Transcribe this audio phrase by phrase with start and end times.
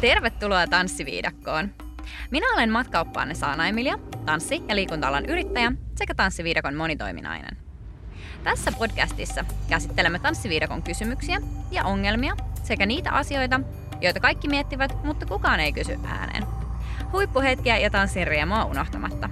[0.00, 1.70] Tervetuloa Tanssiviidakkoon!
[2.30, 7.56] Minä olen matkaoppaanne Saana Emilia, tanssi- ja liikunta-alan yrittäjä sekä Tanssiviidakon monitoiminainen.
[8.44, 11.40] Tässä podcastissa käsittelemme Tanssiviidakon kysymyksiä
[11.70, 13.60] ja ongelmia sekä niitä asioita,
[14.00, 16.46] joita kaikki miettivät, mutta kukaan ei kysy ääneen.
[17.12, 19.30] Huippuhetkiä ja tanssin riemua unohtamatta.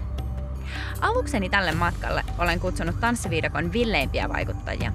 [1.00, 4.92] Avukseni tälle matkalle olen kutsunut Tanssiviidakon villeimpiä vaikuttajia,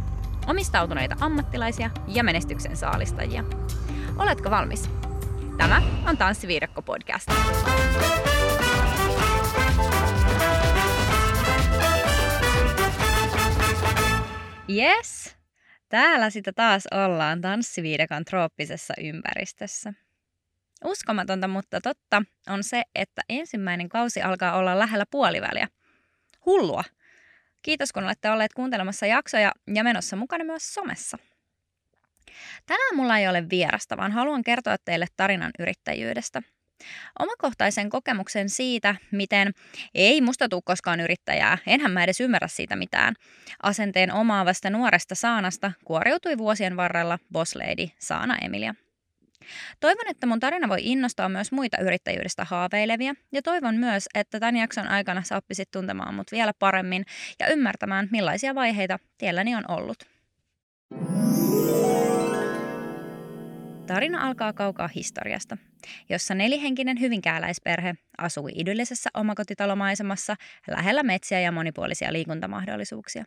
[0.47, 3.43] omistautuneita ammattilaisia ja menestyksen saalistajia.
[4.17, 4.89] Oletko valmis?
[5.57, 7.29] Tämä on Tanssiviidakko podcast.
[14.69, 15.35] Yes,
[15.89, 19.93] täällä sitä taas ollaan Tanssiviidakon trooppisessa ympäristössä.
[20.85, 25.67] Uskomatonta, mutta totta on se, että ensimmäinen kausi alkaa olla lähellä puoliväliä.
[26.45, 26.83] Hullua!
[27.61, 31.17] Kiitos kun olette olleet kuuntelemassa jaksoja ja menossa mukana myös somessa.
[32.65, 36.41] Tänään mulla ei ole vierasta, vaan haluan kertoa teille tarinan yrittäjyydestä.
[37.19, 39.51] Omakohtaisen kokemuksen siitä, miten
[39.95, 43.13] ei musta tuu koskaan yrittäjää, enhän mä edes ymmärrä siitä mitään.
[43.63, 48.75] Asenteen omaavasta nuoresta Saanasta kuoriutui vuosien varrella boss lady Saana Emilia.
[49.79, 54.55] Toivon, että mun tarina voi innostaa myös muita yrittäjyydestä haaveilevia ja toivon myös, että tämän
[54.55, 57.05] jakson aikana sä oppisit tuntemaan mut vielä paremmin
[57.39, 59.97] ja ymmärtämään, millaisia vaiheita tielläni on ollut.
[63.87, 65.57] Tarina alkaa kaukaa historiasta,
[66.09, 70.35] jossa nelihenkinen hyvinkääläisperhe asui idyllisessä omakotitalomaisemassa
[70.67, 73.25] lähellä metsiä ja monipuolisia liikuntamahdollisuuksia.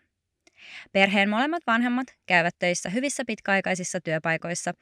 [0.93, 4.73] Perheen molemmat vanhemmat käyvät töissä hyvissä pitkäaikaisissa työpaikoissa,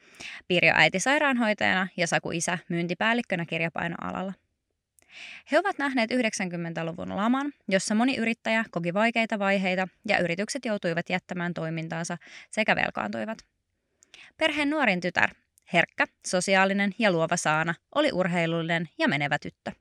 [0.47, 4.33] Pirjo äiti sairaanhoitajana ja Saku isä myyntipäällikkönä kirjapainoalalla.
[5.51, 11.53] He ovat nähneet 90-luvun laman, jossa moni yrittäjä koki vaikeita vaiheita ja yritykset joutuivat jättämään
[11.53, 12.17] toimintaansa
[12.51, 13.37] sekä velkaantuivat.
[14.37, 15.29] Perheen nuorin tytär,
[15.73, 19.71] herkkä, sosiaalinen ja luova Saana, oli urheilullinen ja menevä tyttö.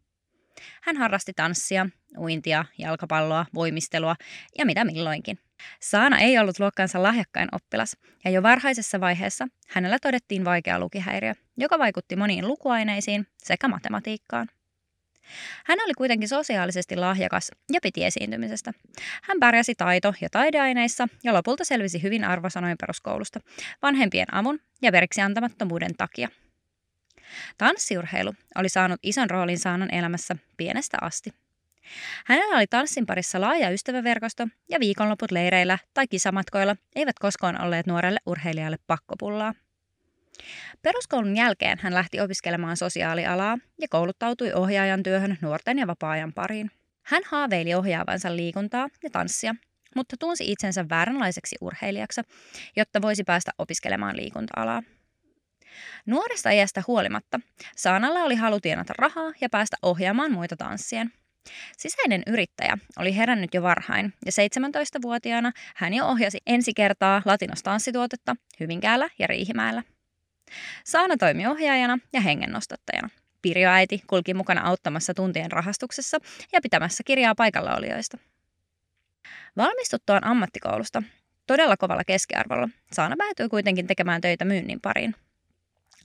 [0.83, 1.87] Hän harrasti tanssia,
[2.19, 4.17] uintia, jalkapalloa, voimistelua
[4.59, 5.39] ja mitä milloinkin.
[5.81, 11.79] Saana ei ollut luokkansa lahjakkain oppilas, ja jo varhaisessa vaiheessa hänellä todettiin vaikea lukihäiriö, joka
[11.79, 14.49] vaikutti moniin lukuaineisiin sekä matematiikkaan.
[15.65, 18.73] Hän oli kuitenkin sosiaalisesti lahjakas ja piti esiintymisestä.
[19.23, 23.41] Hän pärjäsi taito- ja taideaineissa ja lopulta selvisi hyvin arvosanoin peruskoulusta
[23.83, 26.29] vanhempien avun ja veriksi antamattomuuden takia.
[27.59, 31.31] Tanssiurheilu oli saanut ison roolin Saanan elämässä pienestä asti.
[32.27, 38.21] Hänellä oli tanssin parissa laaja ystäväverkosto ja viikonloput leireillä tai kisamatkoilla eivät koskaan olleet nuorelle
[38.27, 39.55] urheilijalle pakkopullaa.
[40.83, 46.71] Peruskoulun jälkeen hän lähti opiskelemaan sosiaalialaa ja kouluttautui ohjaajan työhön nuorten ja vapaa-ajan pariin.
[47.03, 49.55] Hän haaveili ohjaavansa liikuntaa ja tanssia,
[49.97, 52.21] mutta tunsi itsensä vääränlaiseksi urheilijaksi,
[52.77, 54.83] jotta voisi päästä opiskelemaan liikunta-alaa.
[56.07, 57.41] Nuoresta iästä huolimatta
[57.77, 61.13] Saanalla oli halu tienata rahaa ja päästä ohjaamaan muita tanssien.
[61.79, 69.09] Sisäinen yrittäjä oli herännyt jo varhain ja 17-vuotiaana hän jo ohjasi ensi kertaa latinostanssituotetta Hyvinkäällä
[69.19, 69.83] ja Riihimäellä.
[70.85, 73.09] Saana toimi ohjaajana ja hengennostattajana.
[73.43, 76.19] Pirjo äiti kulki mukana auttamassa tuntien rahastuksessa
[76.53, 78.19] ja pitämässä kirjaa paikallaolijoista.
[79.57, 81.03] Valmistuttuaan ammattikoulusta,
[81.47, 85.15] todella kovalla keskiarvolla, Saana päätyi kuitenkin tekemään töitä myynnin pariin.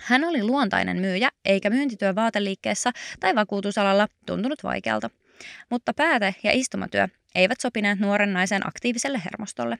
[0.04, 5.09] Hän oli luontainen myyjä, eikä myyntityö vaateliikkeessä tai vakuutusalalla tuntunut vaikealta.
[5.70, 9.80] Mutta pääte ja istumatyö eivät sopineet nuoren naisen aktiiviselle hermostolle.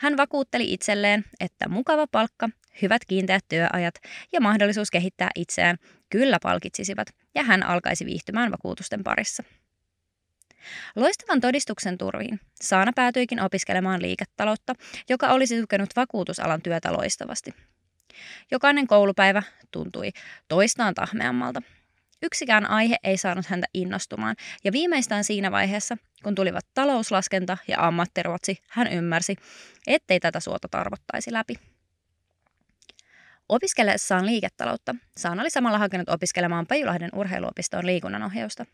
[0.00, 2.48] Hän vakuutteli itselleen, että mukava palkka,
[2.82, 3.94] hyvät kiinteät työajat
[4.32, 5.76] ja mahdollisuus kehittää itseään
[6.10, 9.42] kyllä palkitsisivat, ja hän alkaisi viihtymään vakuutusten parissa.
[10.96, 14.74] Loistavan todistuksen turviin Saana päätyikin opiskelemaan liiketaloutta,
[15.08, 17.54] joka olisi tukenut vakuutusalan työtä loistavasti.
[18.50, 20.10] Jokainen koulupäivä tuntui
[20.48, 21.62] toistaan tahmeammalta.
[22.22, 28.58] Yksikään aihe ei saanut häntä innostumaan, ja viimeistään siinä vaiheessa, kun tulivat talouslaskenta ja ammattiruotsi,
[28.68, 29.36] hän ymmärsi,
[29.86, 31.54] ettei tätä suota tarvottaisi läpi.
[33.48, 38.66] Opiskellessaan liiketaloutta, Saan oli samalla hakenut opiskelemaan Pajulahden urheiluopistoon liikunnanohjausta.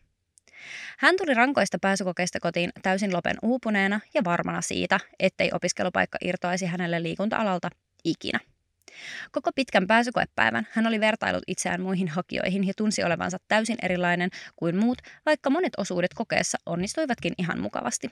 [0.97, 7.03] Hän tuli rankoista pääsykokeista kotiin täysin lopen uupuneena ja varmana siitä, ettei opiskelupaikka irtoaisi hänelle
[7.03, 7.69] liikunta-alalta
[8.03, 8.39] ikinä.
[9.31, 14.75] Koko pitkän pääsykoepäivän hän oli vertailut itseään muihin hakijoihin ja tunsi olevansa täysin erilainen kuin
[14.75, 18.11] muut, vaikka monet osuudet kokeessa onnistuivatkin ihan mukavasti.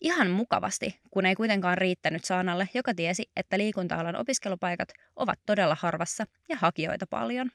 [0.00, 6.24] Ihan mukavasti, kun ei kuitenkaan riittänyt Saanalle, joka tiesi, että liikunta-alan opiskelupaikat ovat todella harvassa
[6.48, 7.50] ja hakijoita paljon.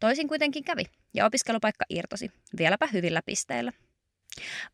[0.00, 0.84] Toisin kuitenkin kävi,
[1.14, 3.72] ja opiskelupaikka irtosi, vieläpä hyvillä pisteillä.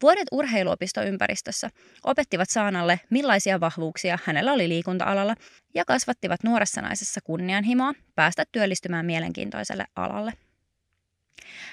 [0.03, 1.71] Vuodet urheiluopistoympäristössä
[2.05, 5.35] opettivat Saanalle, millaisia vahvuuksia hänellä oli liikunta-alalla
[5.75, 10.33] ja kasvattivat nuoressa naisessa kunnianhimoa päästä työllistymään mielenkiintoiselle alalle.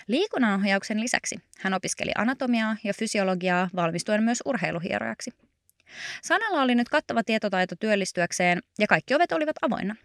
[0.08, 5.32] Liikunnanohjauksen lisäksi hän opiskeli anatomiaa ja fysiologiaa valmistuen myös urheiluhierojaksi.
[6.22, 9.96] Sanalla oli nyt kattava tietotaito työllistyäkseen ja kaikki ovet olivat avoinna.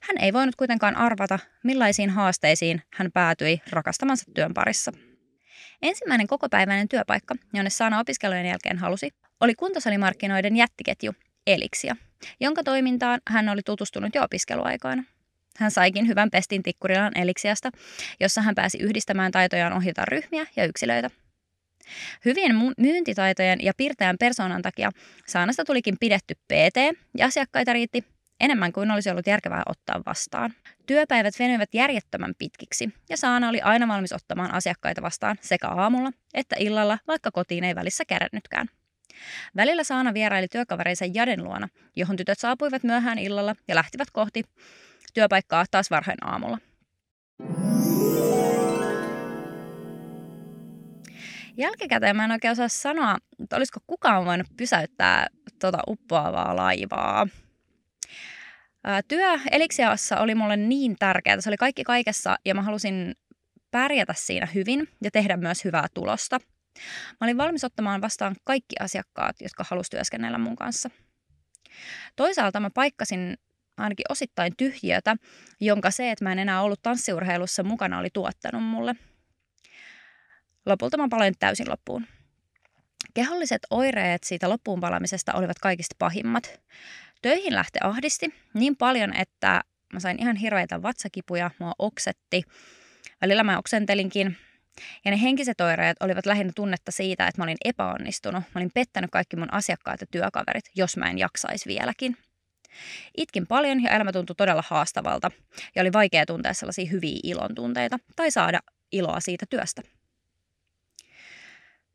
[0.00, 4.92] Hän ei voinut kuitenkaan arvata, millaisiin haasteisiin hän päätyi rakastamansa työn parissa.
[5.82, 9.10] Ensimmäinen kokopäiväinen työpaikka, jonne Saana opiskelujen jälkeen halusi,
[9.40, 11.12] oli kuntosalimarkkinoiden jättiketju
[11.46, 11.96] Elixia,
[12.40, 15.04] jonka toimintaan hän oli tutustunut jo opiskeluaikoina.
[15.56, 17.70] Hän saikin hyvän pestin Tikkurilan Eliksiasta,
[18.20, 21.10] jossa hän pääsi yhdistämään taitojaan ohjata ryhmiä ja yksilöitä.
[22.24, 24.90] Hyvien myyntitaitojen ja pirteän persoonan takia
[25.26, 28.04] Saanasta tulikin pidetty PT ja asiakkaita riitti
[28.40, 30.54] enemmän kuin olisi ollut järkevää ottaa vastaan.
[30.86, 36.56] Työpäivät venyivät järjettömän pitkiksi ja Saana oli aina valmis ottamaan asiakkaita vastaan sekä aamulla että
[36.58, 38.66] illalla, vaikka kotiin ei välissä kärännytkään.
[39.56, 44.42] Välillä Saana vieraili työkavereidensa Jaden luona, johon tytöt saapuivat myöhään illalla ja lähtivät kohti
[45.14, 46.58] työpaikkaa taas varhain aamulla.
[51.56, 55.26] Jälkikäteen mä en oikein osaa sanoa, että olisiko kukaan voinut pysäyttää
[55.60, 57.26] tuota uppoavaa laivaa.
[59.08, 61.40] Työ Eliksiassa oli mulle niin tärkeää.
[61.40, 63.14] Se oli kaikki kaikessa ja mä halusin
[63.70, 66.38] pärjätä siinä hyvin ja tehdä myös hyvää tulosta.
[67.08, 70.90] Mä olin valmis ottamaan vastaan kaikki asiakkaat, jotka halusivat työskennellä mun kanssa.
[72.16, 73.36] Toisaalta mä paikkasin
[73.76, 75.16] ainakin osittain tyhjiötä,
[75.60, 78.94] jonka se, että mä en enää ollut tanssiurheilussa mukana, oli tuottanut mulle.
[80.66, 82.06] Lopulta mä paloin täysin loppuun.
[83.14, 86.60] Keholliset oireet siitä loppuun palamisesta olivat kaikista pahimmat.
[87.22, 92.42] Töihin lähti ahdisti niin paljon, että mä sain ihan hirveitä vatsakipuja, mua oksetti.
[93.20, 94.36] Välillä mä oksentelinkin.
[95.04, 98.42] Ja ne henkiset oireet olivat lähinnä tunnetta siitä, että mä olin epäonnistunut.
[98.54, 102.16] Mä olin pettänyt kaikki mun asiakkaat ja työkaverit, jos mä en jaksaisi vieläkin.
[103.16, 105.30] Itkin paljon ja elämä tuntui todella haastavalta
[105.74, 108.60] ja oli vaikea tuntea sellaisia hyviä ilon tunteita tai saada
[108.92, 109.82] iloa siitä työstä.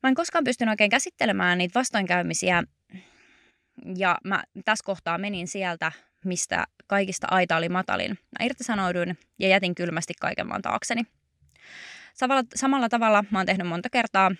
[0.03, 2.63] Mä en koskaan pystynyt oikein käsittelemään niitä vastoinkäymisiä
[3.95, 5.91] ja mä tässä kohtaa menin sieltä,
[6.25, 8.11] mistä kaikista aita oli matalin.
[8.11, 11.03] Mä irtisanouduin ja jätin kylmästi kaiken vaan taakseni.
[12.13, 14.31] Samalla, samalla tavalla mä oon tehnyt monta kertaa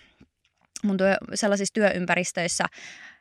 [0.83, 2.65] mun työ, sellaisissa työympäristöissä,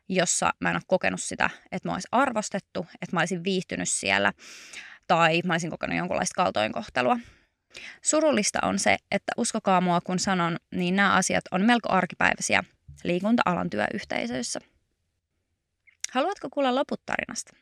[0.08, 4.32] jossa mä en ole kokenut sitä, että mä olisin arvostettu, että mä olisin viihtynyt siellä
[5.06, 7.18] tai mä olisin kokenut jonkunlaista kaltoinkohtelua.
[8.02, 12.64] Surullista on se, että uskokaa mua kun sanon, niin nämä asiat on melko arkipäiväisiä
[13.04, 14.60] liikunta-alan työyhteisöissä.
[16.14, 17.56] Haluatko kuulla loput tarinasta?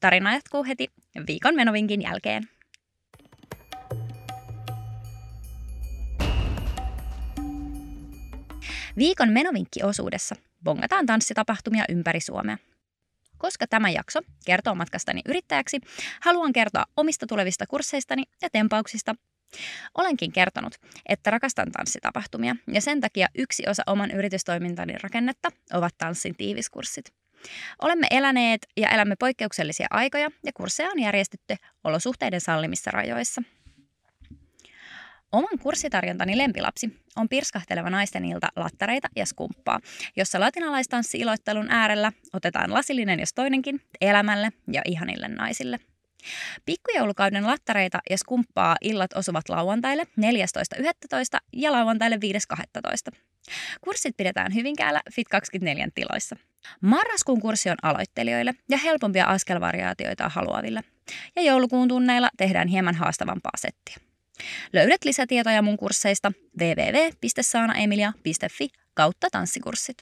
[0.00, 0.88] Tarina jatkuu heti
[1.26, 2.48] viikon menovinkin jälkeen.
[8.96, 12.58] Viikon menovinkki-osuudessa bongataan tanssitapahtumia ympäri Suomea.
[13.38, 15.80] Koska tämä jakso kertoo matkastani yrittäjäksi,
[16.20, 19.14] haluan kertoa omista tulevista kursseistani ja tempauksista.
[19.94, 20.74] Olenkin kertonut,
[21.08, 27.23] että rakastan tanssitapahtumia ja sen takia yksi osa oman yritystoimintani rakennetta ovat tanssin tiiviskurssit.
[27.82, 33.42] Olemme eläneet ja elämme poikkeuksellisia aikoja ja kursseja on järjestetty olosuhteiden sallimissa rajoissa–
[35.34, 39.80] Oman kurssitarjontani lempilapsi on pirskahteleva naisten ilta lattareita ja skumppaa,
[40.16, 45.78] jossa latinalaistanssi-iloittelun äärellä otetaan lasillinen jos toinenkin elämälle ja ihanille naisille.
[46.66, 50.08] Pikkujoulukauden lattareita ja skumppaa illat osuvat lauantaille 14.11.
[51.52, 52.18] ja lauantaille
[52.56, 53.18] 5.12.
[53.80, 56.36] Kurssit pidetään Hyvinkäällä Fit24 tiloissa.
[56.80, 60.80] Marraskuun kurssi on aloittelijoille ja helpompia askelvariaatioita haluaville.
[61.36, 63.96] Ja joulukuun tunneilla tehdään hieman haastavampaa settiä.
[64.72, 69.96] Löydät lisätietoja mun kursseista www.saanaemilia.fi kautta tanssikurssit.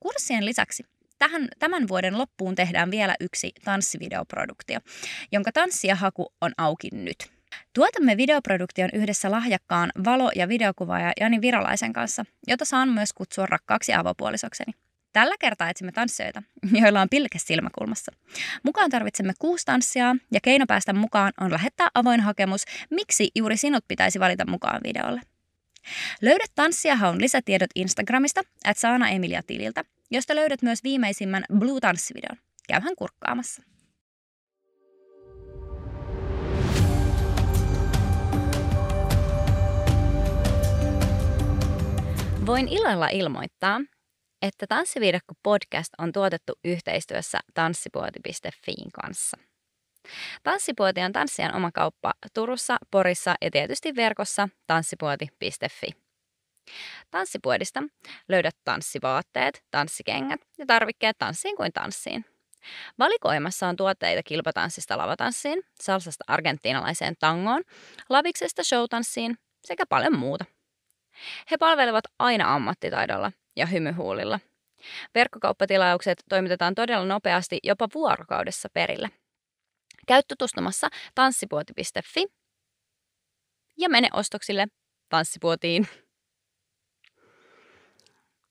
[0.00, 0.84] Kurssien lisäksi
[1.20, 4.80] tähän, tämän vuoden loppuun tehdään vielä yksi tanssivideoproduktio,
[5.32, 7.16] jonka tanssiahaku on auki nyt.
[7.72, 13.94] Tuotamme videoproduktion yhdessä lahjakkaan valo- ja videokuvaaja Jani Virolaisen kanssa, jota saan myös kutsua rakkaaksi
[13.94, 14.72] avopuolisokseni.
[15.12, 16.42] Tällä kertaa etsimme tanssijoita,
[16.80, 18.12] joilla on pilke silmäkulmassa.
[18.62, 23.84] Mukaan tarvitsemme kuusi tanssia ja keino päästä mukaan on lähettää avoin hakemus, miksi juuri sinut
[23.88, 25.20] pitäisi valita mukaan videolle.
[26.22, 32.38] Löydät tanssijahaun lisätiedot Instagramista at Saana Emilia tililtä, josta löydät myös viimeisimmän Blue tanssivideon.
[32.68, 33.62] Käyhän kurkkaamassa.
[42.46, 43.80] Voin ilolla ilmoittaa,
[44.42, 49.36] että Tanssiviidakko podcast on tuotettu yhteistyössä tanssipuoti.fiin kanssa.
[50.42, 56.09] Tanssipuoti on tanssijan oma kauppa Turussa, Porissa ja tietysti verkossa tanssipuoti.fi.
[57.10, 57.82] Tanssipuodista
[58.28, 62.24] löydät tanssivaatteet, tanssikengät ja tarvikkeet tanssiin kuin tanssiin.
[62.98, 67.62] Valikoimassa on tuotteita kilpatanssista lavatanssiin, salsasta argentiinalaiseen tangoon,
[68.08, 70.44] laviksesta showtanssiin sekä paljon muuta.
[71.50, 74.40] He palvelevat aina ammattitaidolla ja hymyhuulilla.
[75.14, 79.10] Verkkokauppatilaukset toimitetaan todella nopeasti jopa vuorokaudessa perille.
[80.06, 82.26] Käy tutustumassa tanssipuoti.fi
[83.78, 84.66] ja mene ostoksille
[85.08, 85.88] tanssipuotiin.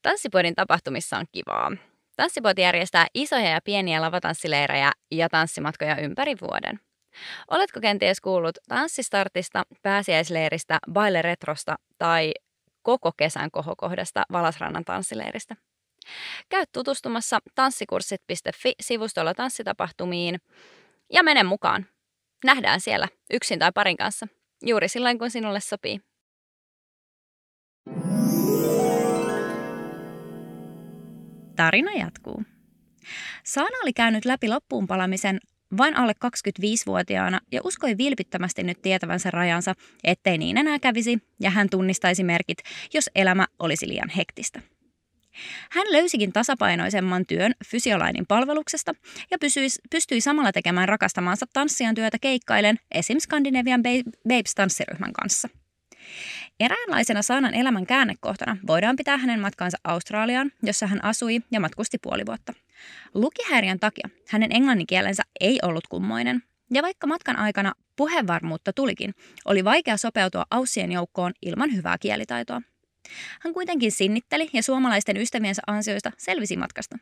[0.10, 1.72] Tanssipuodin tapahtumissa on kivaa.
[2.16, 6.80] Tanssipuoti järjestää isoja ja pieniä lavatanssileirejä ja tanssimatkoja ympäri vuoden.
[7.52, 12.32] Oletko kenties kuullut tanssistartista, pääsiäisleiristä, baile retrosta tai
[12.82, 15.56] koko kesän kohokohdasta Valasrannan tanssileiristä?
[16.50, 20.40] Käy tutustumassa tanssikurssit.fi-sivustolla tanssitapahtumiin
[21.14, 21.86] ja mene mukaan.
[22.46, 24.28] Nähdään siellä yksin tai parin kanssa,
[24.66, 26.02] juuri silloin kun sinulle sopii.
[31.60, 32.44] Tarina jatkuu.
[33.44, 35.40] Saana oli käynyt läpi loppuun palamisen
[35.78, 39.74] vain alle 25-vuotiaana ja uskoi vilpittömästi nyt tietävänsä rajansa,
[40.04, 42.58] ettei niin enää kävisi ja hän tunnistaisi merkit,
[42.94, 44.62] jos elämä olisi liian hektistä.
[45.72, 48.94] Hän löysikin tasapainoisemman työn fysiolainin palveluksesta
[49.32, 53.20] ja pysyi, pystyi samalla tekemään rakastamaansa tanssijan työtä keikkailen esim.
[53.20, 53.84] Scandinavian
[54.28, 55.50] Babes-tanssiryhmän kanssa.
[56.60, 62.26] Eräänlaisena Saanan elämän käännekohtana voidaan pitää hänen matkansa Australiaan, jossa hän asui ja matkusti puoli
[62.26, 62.54] vuotta.
[63.14, 69.98] Lukihäiriön takia hänen englanninkielensä ei ollut kummoinen, ja vaikka matkan aikana puhevarmuutta tulikin, oli vaikea
[69.98, 72.62] sopeutua aussien joukkoon ilman hyvää kielitaitoa.
[73.42, 76.98] Hän kuitenkin sinnitteli ja suomalaisten ystäviensä ansioista selvisi matkasta.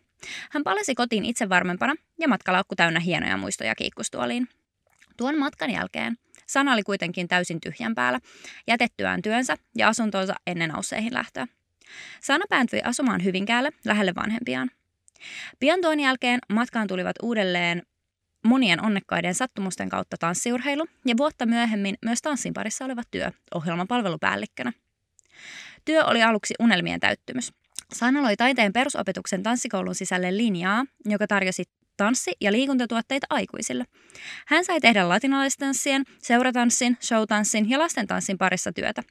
[0.52, 4.48] Hän palasi kotiin itse varmempana ja matkalaukku täynnä hienoja muistoja kiikkustuoliin.
[5.18, 8.20] Tuon matkan jälkeen Sana oli kuitenkin täysin tyhjän päällä,
[8.68, 11.48] jätettyään työnsä ja asuntonsa ennen ausseihin lähtöä.
[12.22, 14.72] Sana päätyi asumaan Hyvinkäälle lähelle vanhempiaan.
[15.60, 17.82] Pian tuon jälkeen matkaan tulivat uudelleen
[18.46, 24.74] monien onnekkaiden sattumusten kautta tanssiurheilu ja vuotta myöhemmin myös tanssin parissa oleva työ ohjelmapalvelupäällikkönä.
[25.86, 27.54] Työ oli aluksi unelmien täyttymys.
[27.94, 31.64] Sana loi taiteen perusopetuksen tanssikoulun sisälle linjaa, joka tarjosi
[31.98, 33.86] tanssi- ja liikuntatuotteita aikuisille.
[34.48, 39.04] Hän sai tehdä latinalaistanssien, seuratanssin, showtanssin ja lastentanssin parissa työtä.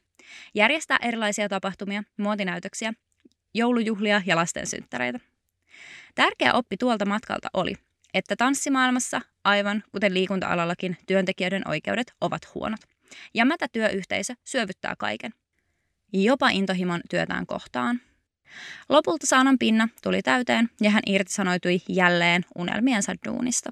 [0.55, 2.93] Järjestää erilaisia tapahtumia, muotinäytöksiä,
[3.53, 5.19] joulujuhlia ja lastensynttäreitä.
[6.15, 7.73] Tärkeä oppi tuolta matkalta oli,
[8.13, 12.79] että tanssimaailmassa, aivan kuten liikunta-alallakin, työntekijöiden oikeudet ovat huonot.
[13.33, 15.33] Ja mätä työyhteisö syövyttää kaiken.
[16.13, 18.01] Jopa intohimon työtään kohtaan.
[18.89, 23.71] Lopulta saanan pinna tuli täyteen ja hän irtisanoitui jälleen unelmiensa duunista.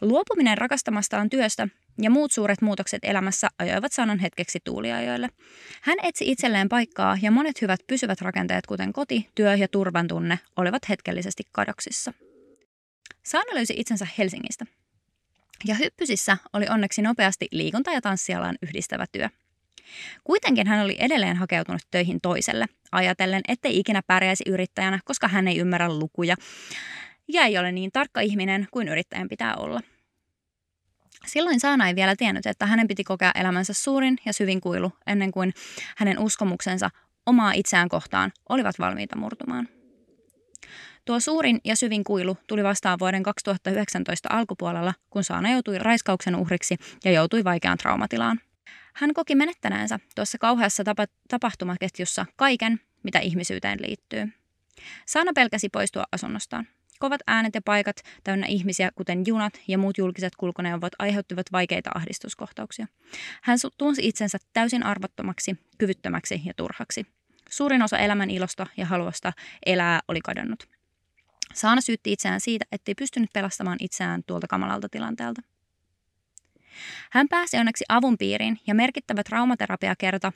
[0.00, 1.68] Luopuminen rakastamastaan työstä
[2.02, 5.28] ja muut suuret muutokset elämässä ajoivat Sanan hetkeksi tuuliajoille.
[5.82, 10.38] Hän etsi itselleen paikkaa ja monet hyvät pysyvät rakenteet, kuten koti, työ ja turvan tunne,
[10.56, 12.12] olivat hetkellisesti kadoksissa.
[13.22, 14.66] Saana löysi itsensä Helsingistä.
[15.64, 19.28] Ja hyppysissä oli onneksi nopeasti liikunta- ja tanssialan yhdistävä työ–
[20.24, 25.58] Kuitenkin hän oli edelleen hakeutunut töihin toiselle, ajatellen, ettei ikinä pärjäisi yrittäjänä, koska hän ei
[25.58, 26.36] ymmärrä lukuja
[27.28, 29.80] ja ei ole niin tarkka ihminen kuin yrittäjän pitää olla.
[31.26, 35.32] Silloin Saana ei vielä tiennyt, että hänen piti kokea elämänsä suurin ja syvin kuilu ennen
[35.32, 35.52] kuin
[35.96, 36.90] hänen uskomuksensa
[37.26, 39.68] omaa itseään kohtaan olivat valmiita murtumaan.
[41.04, 46.76] Tuo suurin ja syvin kuilu tuli vastaan vuoden 2019 alkupuolella, kun Saana joutui raiskauksen uhriksi
[47.04, 48.40] ja joutui vaikeaan traumatilaan.
[48.96, 54.28] Hän koki menettäneensä tuossa kauheassa tapa- tapahtumaketjussa kaiken, mitä ihmisyyteen liittyy.
[55.06, 56.68] Saana pelkäsi poistua asunnostaan.
[56.98, 62.86] Kovat äänet ja paikat täynnä ihmisiä, kuten junat ja muut julkiset kulkuneuvot, aiheuttivat vaikeita ahdistuskohtauksia.
[63.42, 67.06] Hän tunsi itsensä täysin arvottomaksi, kyvyttömäksi ja turhaksi.
[67.50, 69.32] Suurin osa elämän ilosta ja haluasta
[69.66, 70.68] elää oli kadonnut.
[71.54, 75.42] Saana syytti itseään siitä, ettei pystynyt pelastamaan itseään tuolta kamalalta tilanteelta.
[77.10, 80.32] Hän pääsi onneksi avun piiriin ja merkittävä traumaterapiakerta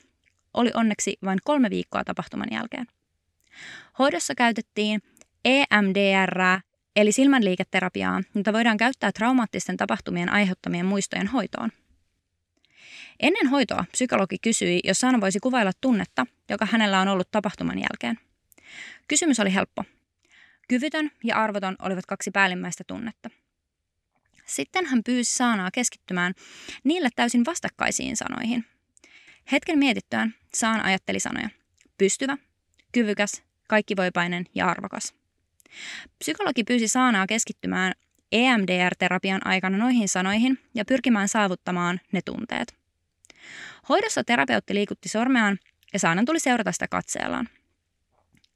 [0.53, 2.87] oli onneksi vain kolme viikkoa tapahtuman jälkeen.
[3.99, 5.01] Hoidossa käytettiin
[5.45, 6.39] EMDR,
[6.95, 11.69] eli silmänliiketerapiaa, jota voidaan käyttää traumaattisten tapahtumien aiheuttamien muistojen hoitoon.
[13.19, 18.19] Ennen hoitoa psykologi kysyi, jos Saana voisi kuvailla tunnetta, joka hänellä on ollut tapahtuman jälkeen.
[19.07, 19.83] Kysymys oli helppo.
[20.67, 23.29] Kyvytön ja arvoton olivat kaksi päällimmäistä tunnetta–
[24.45, 26.33] sitten hän pyysi Saanaa keskittymään
[26.83, 28.65] niille täysin vastakkaisiin sanoihin.
[29.51, 31.49] Hetken mietittyään Saan ajatteli sanoja.
[31.97, 32.37] Pystyvä,
[32.91, 35.13] kyvykäs, kaikkivoipainen ja arvokas.
[36.19, 37.93] Psykologi pyysi Saanaa keskittymään
[38.31, 42.75] EMDR-terapian aikana noihin sanoihin ja pyrkimään saavuttamaan ne tunteet.
[43.89, 45.59] Hoidossa terapeutti liikutti sormeaan
[45.93, 47.49] ja Saanan tuli seurata sitä katseellaan.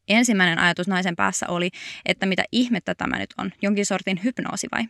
[0.07, 1.69] Ensimmäinen ajatus naisen päässä oli,
[2.05, 4.83] että mitä ihmettä tämä nyt on, jonkin sortin hypnoosi vai?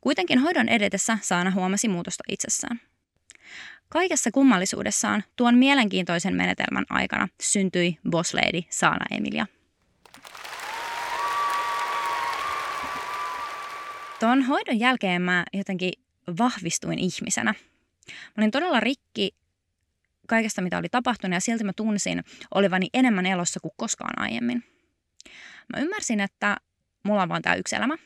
[0.00, 2.80] Kuitenkin hoidon edetessä Saana huomasi muutosta itsessään.
[3.88, 9.46] Kaikessa kummallisuudessaan tuon mielenkiintoisen menetelmän aikana syntyi boss lady Saana Emilia.
[14.20, 15.92] Tuon hoidon jälkeen mä jotenkin
[16.38, 17.54] vahvistuin ihmisenä.
[18.10, 19.30] Mä olin todella rikki
[20.26, 22.24] kaikesta, mitä oli tapahtunut ja silti mä tunsin
[22.54, 24.64] olevani enemmän elossa kuin koskaan aiemmin.
[25.72, 26.56] Mä ymmärsin, että
[27.02, 27.96] mulla on vain tämä yksi elämä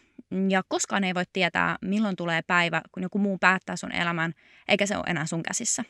[0.49, 4.33] ja koskaan ei voi tietää, milloin tulee päivä, kun joku muu päättää sun elämän,
[4.69, 5.85] eikä se ole enää sun käsissä.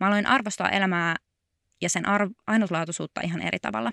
[0.00, 1.16] Mä aloin arvostaa elämää
[1.80, 3.92] ja sen arv- ainutlaatuisuutta ihan eri tavalla.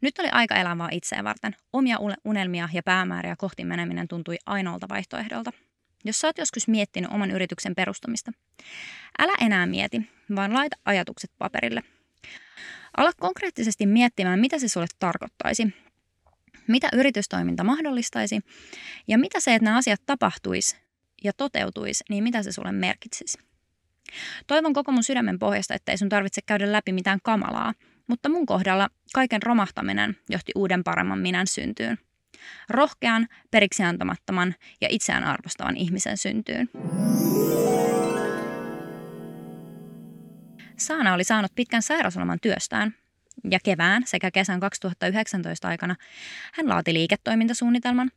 [0.00, 1.56] Nyt oli aika elää vaan itseä varten.
[1.72, 5.52] Omia unelmia ja päämääriä kohti meneminen tuntui ainoalta vaihtoehdolta–
[6.04, 8.32] jos sä oot joskus miettinyt oman yrityksen perustamista,
[9.18, 10.02] älä enää mieti,
[10.36, 11.82] vaan laita ajatukset paperille.
[12.96, 15.74] Ala konkreettisesti miettimään, mitä se sulle tarkoittaisi,
[16.70, 18.40] mitä yritystoiminta mahdollistaisi
[19.08, 20.76] ja mitä se, että nämä asiat tapahtuisi
[21.24, 23.38] ja toteutuisi, niin mitä se sulle merkitsisi.
[24.46, 27.74] Toivon koko mun sydämen pohjasta, ettei sun tarvitse käydä läpi mitään kamalaa,
[28.06, 31.98] mutta mun kohdalla kaiken romahtaminen johti uuden paremman minän syntyyn–
[32.68, 36.68] rohkean, periksiantamattoman ja itseään arvostavan ihmisen syntyyn.
[40.76, 42.94] Saana oli saanut pitkän sairausloman työstään
[43.50, 45.96] ja kevään sekä kesän 2019 aikana
[46.52, 48.10] hän laati liiketoimintasuunnitelman,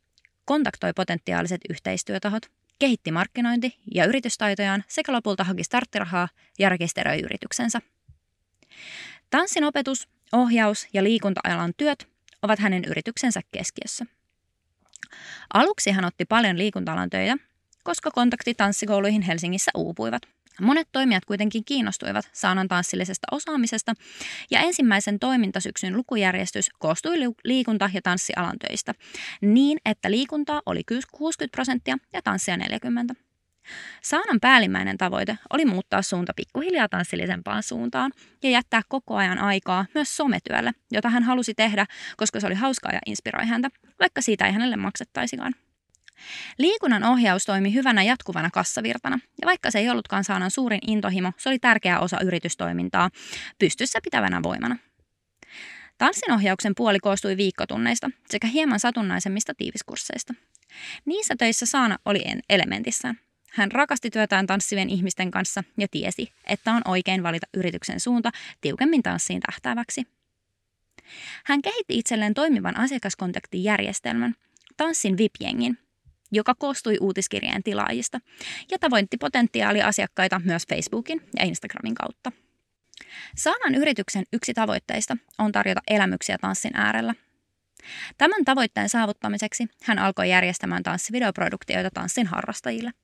[0.45, 6.27] kontaktoi potentiaaliset yhteistyötahot, kehitti markkinointi- ja yritystaitojaan sekä lopulta haki starttirahaa
[6.59, 7.81] ja rekisteröi yrityksensä.
[9.29, 12.07] Tanssin opetus, ohjaus ja liikunta-alan työt
[12.41, 14.05] ovat hänen yrityksensä keskiössä.
[15.53, 17.37] Aluksi hän otti paljon liikunta töitä,
[17.83, 20.32] koska kontakti tanssikouluihin Helsingissä uupuivat.
[20.61, 23.93] Monet toimijat kuitenkin kiinnostuivat saanan tanssillisesta osaamisesta
[24.51, 28.93] ja ensimmäisen toimintasyksyn lukujärjestys koostui liikunta- ja tanssialan töistä
[29.41, 30.81] niin, että liikuntaa oli
[31.11, 33.15] 60 prosenttia ja tanssia 40.
[34.01, 38.11] Saanan päällimmäinen tavoite oli muuttaa suunta pikkuhiljaa tanssillisempaan suuntaan
[38.43, 41.85] ja jättää koko ajan aikaa myös sometyölle, jota hän halusi tehdä,
[42.17, 45.53] koska se oli hauskaa ja inspiroi häntä, vaikka siitä ei hänelle maksettaisikaan.
[46.57, 51.49] Liikunnan ohjaus toimi hyvänä jatkuvana kassavirtana, ja vaikka se ei ollutkaan Saanan suurin intohimo, se
[51.49, 53.09] oli tärkeä osa yritystoimintaa,
[53.59, 54.77] pystyssä pitävänä voimana.
[55.97, 60.33] Tanssinohjauksen puoli koostui viikkotunneista sekä hieman satunnaisemmista tiiviskursseista.
[61.05, 63.19] Niissä töissä Saana oli elementissään,
[63.53, 69.03] hän rakasti työtään tanssivien ihmisten kanssa ja tiesi, että on oikein valita yrityksen suunta tiukemmin
[69.03, 70.07] tanssiin tähtääväksi.
[71.45, 74.35] Hän kehitti itselleen toimivan asiakaskontaktijärjestelmän,
[74.77, 75.77] tanssin VIP-jengin,
[76.33, 78.19] joka koostui uutiskirjeen tilaajista
[78.71, 82.31] ja tavoitti potentiaaliasiakkaita myös Facebookin ja Instagramin kautta.
[83.35, 87.15] Saanan yrityksen yksi tavoitteista on tarjota elämyksiä tanssin äärellä.
[88.17, 92.91] Tämän tavoitteen saavuttamiseksi hän alkoi järjestämään tanssivideoproduktioita tanssin harrastajille–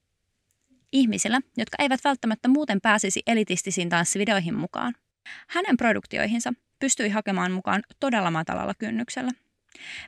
[0.92, 4.96] ihmisillä, jotka eivät välttämättä muuten pääsisi elitistisiin tanssivideoihin mukaan.
[5.48, 9.32] Hänen produktioihinsa pystyi hakemaan mukaan todella matalalla kynnyksellä.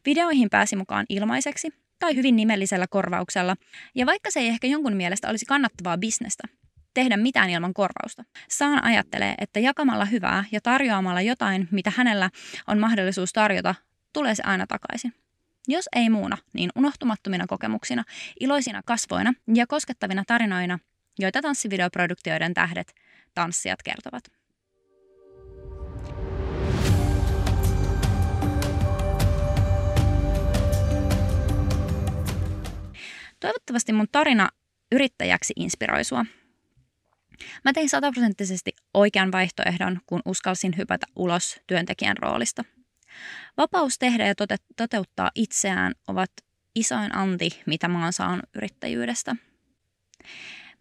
[0.05, 3.55] Videoihin pääsi mukaan ilmaiseksi tai hyvin nimellisellä korvauksella,
[3.95, 6.43] ja vaikka se ei ehkä jonkun mielestä olisi kannattavaa bisnestä,
[6.93, 8.23] tehdä mitään ilman korvausta.
[8.49, 12.29] Saan ajattelee, että jakamalla hyvää ja tarjoamalla jotain, mitä hänellä
[12.67, 13.75] on mahdollisuus tarjota,
[14.13, 15.13] tulee se aina takaisin.
[15.67, 18.03] Jos ei muuna, niin unohtumattomina kokemuksina,
[18.39, 20.79] iloisina kasvoina ja koskettavina tarinoina,
[21.19, 22.93] joita tanssivideoproduktioiden tähdet,
[23.35, 24.40] tanssijat kertovat.
[33.41, 34.49] Toivottavasti mun tarina
[34.91, 36.25] yrittäjäksi inspiroi sua.
[37.65, 42.63] Mä tein sataprosenttisesti oikean vaihtoehdon, kun uskalsin hypätä ulos työntekijän roolista–
[43.57, 46.31] Vapaus tehdä ja tote- toteuttaa itseään ovat
[46.75, 49.35] isoin anti, mitä mä oon saanut yrittäjyydestä.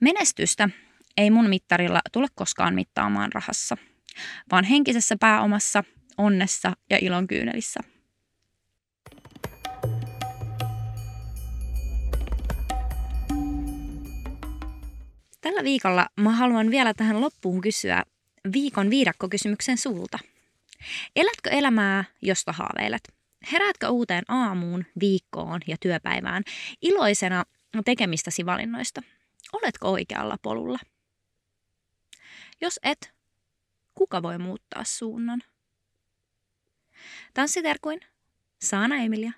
[0.01, 0.69] Menestystä
[1.17, 3.77] ei mun mittarilla tule koskaan mittaamaan rahassa,
[4.53, 5.85] vaan henkisessä pääomassa,
[6.19, 7.81] onnessa ja ilon kyynelissä.
[15.51, 18.05] Tällä viikolla mä haluan vielä tähän loppuun kysyä
[18.53, 20.19] viikon viidakkokysymyksen sulta–
[21.17, 23.15] Elätkö elämää, josta haaveilet?
[23.53, 26.43] Heräätkö uuteen aamuun, viikkoon ja työpäivään
[26.83, 27.45] iloisena
[27.85, 29.03] tekemistäsi valinnoista?
[29.53, 30.79] Oletko oikealla polulla?
[32.61, 33.13] Jos et,
[33.95, 35.43] kuka voi muuttaa suunnan?
[37.35, 38.01] Tanssiterkuin
[38.63, 39.33] Saana Emilia